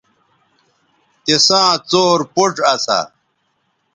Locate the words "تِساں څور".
1.23-2.19